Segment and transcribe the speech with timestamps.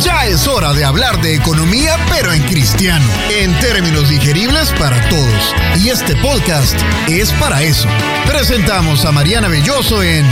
[0.00, 5.54] Ya es hora de hablar de economía, pero en cristiano, en términos digeribles para todos.
[5.82, 6.76] Y este podcast
[7.08, 7.88] es para eso.
[8.26, 10.26] Presentamos a Mariana Belloso en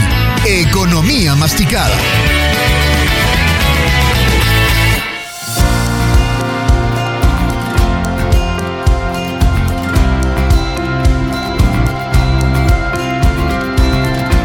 [0.45, 1.95] Economía Masticada.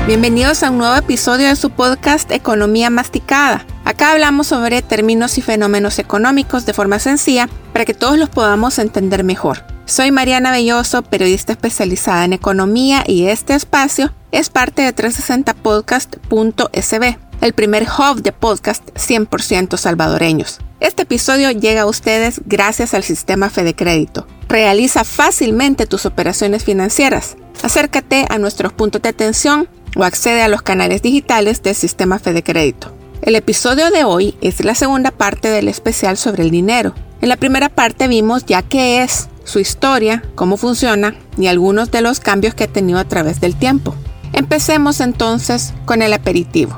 [0.06, 3.66] Bienvenidos a un nuevo episodio de su podcast Economía Masticada.
[3.88, 8.78] Acá hablamos sobre términos y fenómenos económicos de forma sencilla para que todos los podamos
[8.78, 9.64] entender mejor.
[9.86, 17.54] Soy Mariana Belloso, periodista especializada en economía y este espacio es parte de 360podcast.sb, el
[17.54, 20.58] primer hub de podcast 100% salvadoreños.
[20.80, 24.26] Este episodio llega a ustedes gracias al sistema Fede Crédito.
[24.50, 27.38] Realiza fácilmente tus operaciones financieras.
[27.62, 32.42] Acércate a nuestros puntos de atención o accede a los canales digitales del sistema Fede
[32.42, 32.97] Crédito.
[33.22, 36.94] El episodio de hoy es la segunda parte del especial sobre el dinero.
[37.20, 42.00] En la primera parte vimos ya qué es, su historia, cómo funciona y algunos de
[42.00, 43.94] los cambios que ha tenido a través del tiempo.
[44.32, 46.76] Empecemos entonces con el aperitivo.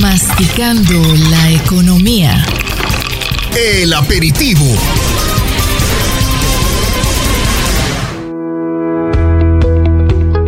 [0.00, 2.46] Masticando la economía.
[3.56, 4.64] El aperitivo.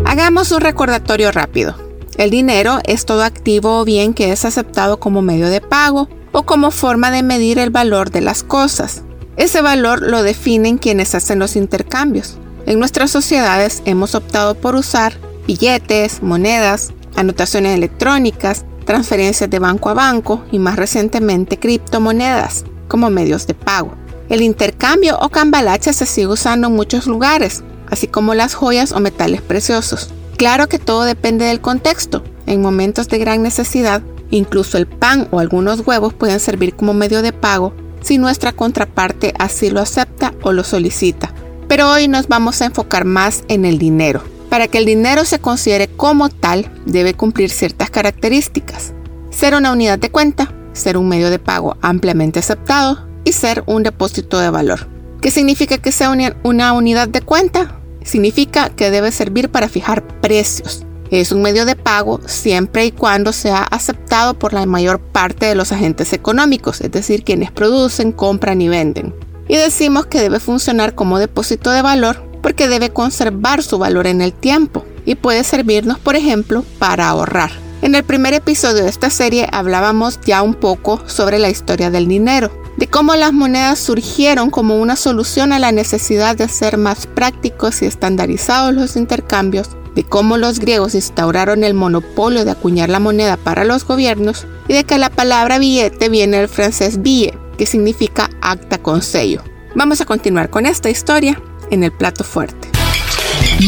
[0.04, 1.85] Hagamos un recordatorio rápido.
[2.16, 6.44] El dinero es todo activo o bien que es aceptado como medio de pago o
[6.44, 9.02] como forma de medir el valor de las cosas.
[9.36, 12.38] Ese valor lo definen quienes hacen los intercambios.
[12.64, 19.94] En nuestras sociedades hemos optado por usar billetes, monedas, anotaciones electrónicas, transferencias de banco a
[19.94, 23.92] banco y más recientemente criptomonedas como medios de pago.
[24.30, 29.00] El intercambio o cambalache se sigue usando en muchos lugares, así como las joyas o
[29.00, 30.10] metales preciosos.
[30.36, 32.22] Claro que todo depende del contexto.
[32.46, 37.22] En momentos de gran necesidad, incluso el pan o algunos huevos pueden servir como medio
[37.22, 41.32] de pago si nuestra contraparte así lo acepta o lo solicita.
[41.68, 44.22] Pero hoy nos vamos a enfocar más en el dinero.
[44.50, 48.92] Para que el dinero se considere como tal, debe cumplir ciertas características.
[49.30, 53.82] Ser una unidad de cuenta, ser un medio de pago ampliamente aceptado y ser un
[53.82, 54.86] depósito de valor.
[55.20, 56.14] ¿Qué significa que sea
[56.44, 57.80] una unidad de cuenta?
[58.06, 60.86] Significa que debe servir para fijar precios.
[61.10, 65.54] Es un medio de pago siempre y cuando sea aceptado por la mayor parte de
[65.54, 69.14] los agentes económicos, es decir, quienes producen, compran y venden.
[69.48, 74.22] Y decimos que debe funcionar como depósito de valor porque debe conservar su valor en
[74.22, 77.50] el tiempo y puede servirnos, por ejemplo, para ahorrar.
[77.82, 82.08] En el primer episodio de esta serie hablábamos ya un poco sobre la historia del
[82.08, 87.06] dinero, de cómo las monedas surgieron como una solución a la necesidad de ser más
[87.06, 93.00] prácticos y estandarizados los intercambios, de cómo los griegos instauraron el monopolio de acuñar la
[93.00, 97.66] moneda para los gobiernos y de que la palabra billete viene del francés billet, que
[97.66, 99.42] significa acta con sello.
[99.74, 102.68] Vamos a continuar con esta historia en el plato fuerte.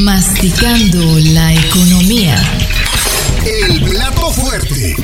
[0.05, 0.99] Masticando
[1.33, 2.43] la economía.
[3.45, 4.97] El plato fuerte.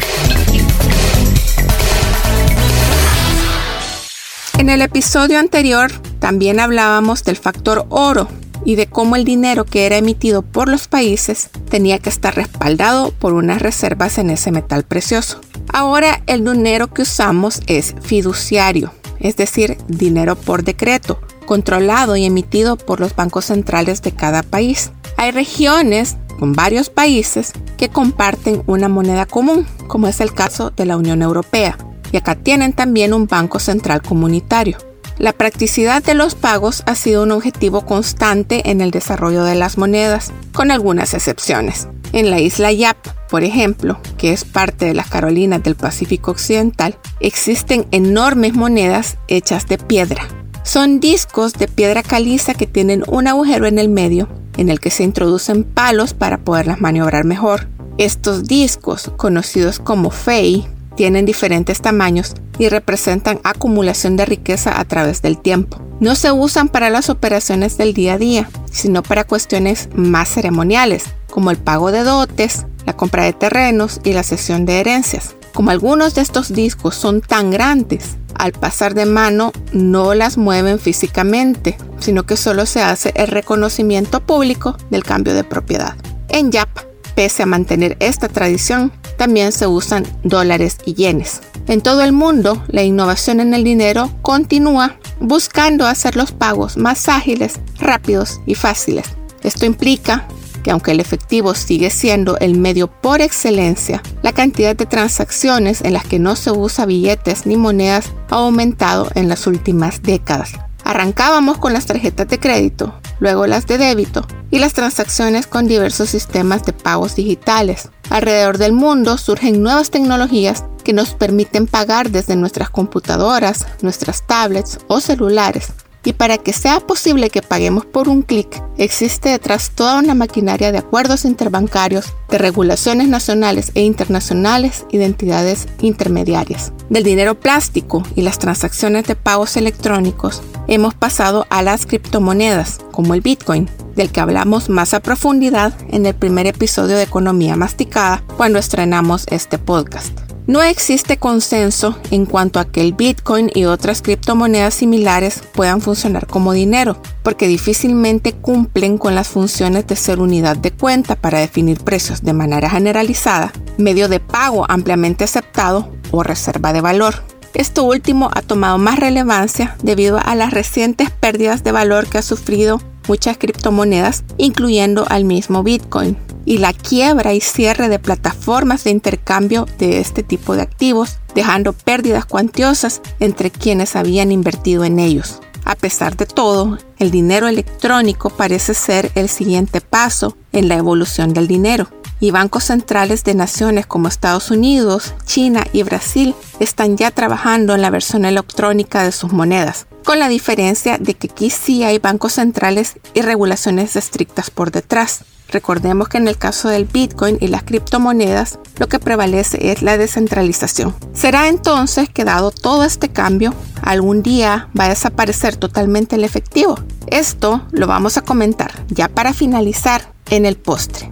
[4.65, 8.29] En el episodio anterior también hablábamos del factor oro
[8.65, 13.13] y de cómo el dinero que era emitido por los países tenía que estar respaldado
[13.13, 15.43] por unas reservas en ese metal precioso.
[15.71, 22.77] Ahora el dinero que usamos es fiduciario, es decir, dinero por decreto, controlado y emitido
[22.77, 24.93] por los bancos centrales de cada país.
[25.19, 30.87] Hay regiones con varios países que comparten una moneda común, como es el caso de
[30.87, 31.77] la Unión Europea,
[32.15, 34.79] y acá tienen también un banco central comunitario.
[35.19, 39.79] La practicidad de los pagos ha sido un objetivo constante en el desarrollo de las
[39.79, 41.89] monedas, con algunas excepciones.
[42.13, 42.97] En la isla Yap,
[43.29, 49.67] por ejemplo, que es parte de las Carolinas del Pacífico Occidental, existen enormes monedas hechas
[49.67, 50.29] de piedra.
[50.63, 54.91] Son discos de piedra caliza que tienen un agujero en el medio en el que
[54.91, 57.67] se introducen palos para poderlas maniobrar mejor.
[57.99, 65.23] Estos discos, conocidos como fei, tienen diferentes tamaños y representan acumulación de riqueza a través
[65.23, 65.81] del tiempo.
[66.01, 71.05] No se usan para las operaciones del día a día, sino para cuestiones más ceremoniales,
[71.31, 75.35] como el pago de dotes, la compra de terrenos y la cesión de herencias.
[75.55, 80.79] Como algunos de estos discos son tan grandes, al pasar de mano no las mueven
[80.79, 85.95] físicamente, sino que solo se hace el reconocimiento público del cambio de propiedad.
[86.29, 86.69] En Yap,
[87.15, 91.41] pese a mantener esta tradición, también se usan dólares y yenes.
[91.67, 97.09] En todo el mundo, la innovación en el dinero continúa buscando hacer los pagos más
[97.09, 99.07] ágiles, rápidos y fáciles.
[99.43, 100.27] Esto implica
[100.63, 105.93] que aunque el efectivo sigue siendo el medio por excelencia, la cantidad de transacciones en
[105.93, 110.53] las que no se usa billetes ni monedas ha aumentado en las últimas décadas.
[110.83, 116.11] Arrancábamos con las tarjetas de crédito, luego las de débito y las transacciones con diversos
[116.11, 117.89] sistemas de pagos digitales.
[118.11, 124.79] Alrededor del mundo surgen nuevas tecnologías que nos permiten pagar desde nuestras computadoras, nuestras tablets
[124.87, 125.73] o celulares.
[126.05, 130.71] Y para que sea posible que paguemos por un clic, existe detrás toda una maquinaria
[130.71, 136.73] de acuerdos interbancarios, de regulaciones nacionales e internacionales y de entidades intermediarias.
[136.91, 143.15] Del dinero plástico y las transacciones de pagos electrónicos, hemos pasado a las criptomonedas, como
[143.15, 148.23] el Bitcoin, del que hablamos más a profundidad en el primer episodio de Economía Masticada
[148.37, 150.24] cuando estrenamos este podcast.
[150.47, 156.27] No existe consenso en cuanto a que el Bitcoin y otras criptomonedas similares puedan funcionar
[156.27, 161.83] como dinero, porque difícilmente cumplen con las funciones de ser unidad de cuenta para definir
[161.83, 167.15] precios de manera generalizada, medio de pago ampliamente aceptado o reserva de valor.
[167.55, 172.23] Esto último ha tomado más relevancia debido a las recientes pérdidas de valor que ha
[172.23, 178.91] sufrido muchas criptomonedas, incluyendo al mismo Bitcoin y la quiebra y cierre de plataformas de
[178.91, 185.41] intercambio de este tipo de activos, dejando pérdidas cuantiosas entre quienes habían invertido en ellos.
[185.65, 191.33] A pesar de todo, el dinero electrónico parece ser el siguiente paso en la evolución
[191.33, 191.89] del dinero,
[192.21, 197.83] y bancos centrales de naciones como Estados Unidos, China y Brasil están ya trabajando en
[197.83, 202.35] la versión electrónica de sus monedas, con la diferencia de que aquí sí hay bancos
[202.35, 205.25] centrales y regulaciones estrictas por detrás.
[205.49, 209.97] Recordemos que en el caso del Bitcoin y las criptomonedas, lo que prevalece es la
[209.97, 210.95] descentralización.
[211.13, 216.79] Será entonces que dado todo este cambio, algún día va a desaparecer totalmente el efectivo.
[217.07, 221.09] Esto lo vamos a comentar ya para finalizar en el postre.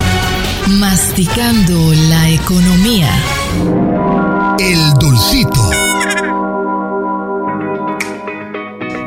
[0.78, 3.10] Masticando la economía.
[4.58, 5.70] El dulcito.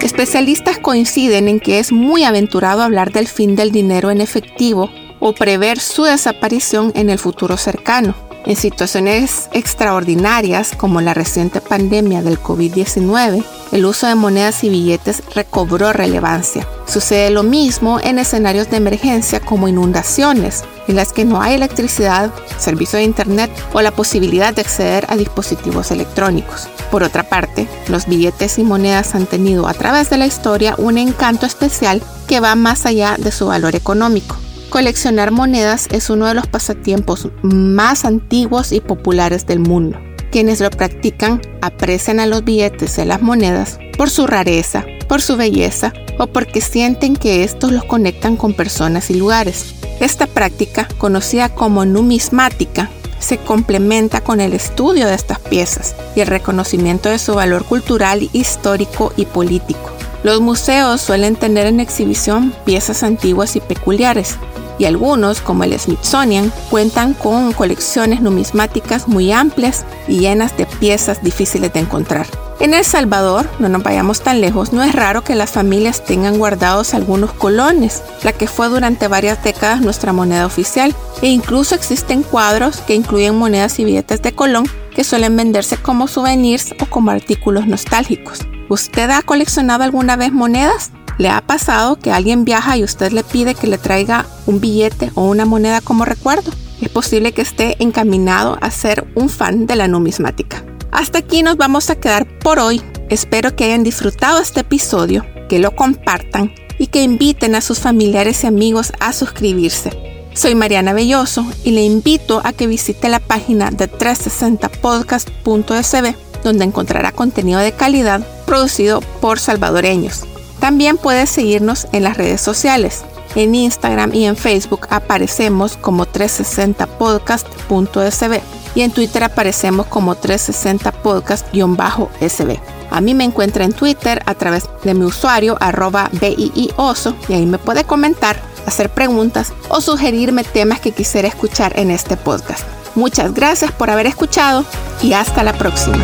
[0.01, 4.89] Especialistas coinciden en que es muy aventurado hablar del fin del dinero en efectivo
[5.19, 8.13] o prever su desaparición en el futuro cercano.
[8.45, 15.23] En situaciones extraordinarias como la reciente pandemia del COVID-19, el uso de monedas y billetes
[15.33, 16.67] recobró relevancia.
[16.88, 22.31] Sucede lo mismo en escenarios de emergencia como inundaciones, en las que no hay electricidad,
[22.57, 26.67] servicio de internet o la posibilidad de acceder a dispositivos electrónicos.
[26.91, 30.97] Por otra parte, los billetes y monedas han tenido a través de la historia un
[30.97, 34.38] encanto especial que va más allá de su valor económico.
[34.69, 39.97] Coleccionar monedas es uno de los pasatiempos más antiguos y populares del mundo.
[40.35, 45.37] Quienes lo practican aprecian a los billetes a las monedas por su rareza, por su
[45.37, 49.75] belleza o porque sienten que estos los conectan con personas y lugares.
[50.01, 56.27] Esta práctica, conocida como numismática, se complementa con el estudio de estas piezas y el
[56.27, 59.89] reconocimiento de su valor cultural, histórico y político.
[60.23, 64.37] Los museos suelen tener en exhibición piezas antiguas y peculiares,
[64.77, 71.23] y algunos, como el Smithsonian, cuentan con colecciones numismáticas muy amplias y llenas de piezas
[71.23, 72.27] difíciles de encontrar.
[72.59, 76.37] En El Salvador, no nos vayamos tan lejos, no es raro que las familias tengan
[76.37, 82.23] guardados algunos colones, la que fue durante varias décadas nuestra moneda oficial, e incluso existen
[82.23, 84.65] cuadros que incluyen monedas y billetes de colón
[84.95, 88.47] que suelen venderse como souvenirs o como artículos nostálgicos.
[88.69, 90.91] ¿Usted ha coleccionado alguna vez monedas?
[91.18, 95.12] ¿Le ha pasado que alguien viaja y usted le pide que le traiga un billete
[95.16, 96.52] o una moneda como recuerdo?
[96.81, 100.66] Es posible que esté encaminado a ser un fan de la numismática.
[100.92, 102.81] Hasta aquí nos vamos a quedar por hoy.
[103.10, 108.44] Espero que hayan disfrutado este episodio, que lo compartan y que inviten a sus familiares
[108.44, 110.22] y amigos a suscribirse.
[110.34, 117.14] Soy Mariana Belloso y le invito a que visite la página de 360podcast.sb donde encontrará
[117.14, 120.26] contenido de calidad producido por salvadoreños.
[120.66, 123.06] También puedes seguirnos en las redes sociales.
[123.36, 128.42] En Instagram y en Facebook aparecemos como 360podcast.sb
[128.74, 132.60] y en Twitter aparecemos como 360podcast-sb.
[132.90, 137.45] A mí me encuentra en Twitter a través de mi usuario arroba BIIOSO y ahí
[137.45, 142.64] me puede comentar, hacer preguntas o sugerirme temas que quisiera escuchar en este podcast.
[142.95, 144.66] Muchas gracias por haber escuchado
[145.04, 146.04] y hasta la próxima.